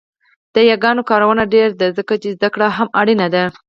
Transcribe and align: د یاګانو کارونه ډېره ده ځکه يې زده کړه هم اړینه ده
د 0.55 0.57
یاګانو 0.71 1.07
کارونه 1.09 1.43
ډېره 1.53 1.73
ده 1.79 1.87
ځکه 1.97 2.13
يې 2.21 2.29
زده 2.35 2.49
کړه 2.53 2.67
هم 2.77 2.87
اړینه 2.99 3.27
ده 3.33 3.43